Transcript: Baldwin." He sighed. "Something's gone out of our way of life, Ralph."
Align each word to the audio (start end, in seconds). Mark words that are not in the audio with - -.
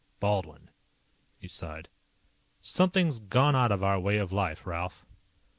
Baldwin." 0.19 0.71
He 1.37 1.47
sighed. 1.47 1.87
"Something's 2.59 3.19
gone 3.19 3.55
out 3.55 3.71
of 3.71 3.83
our 3.83 3.99
way 3.99 4.17
of 4.17 4.31
life, 4.31 4.65
Ralph." 4.65 5.05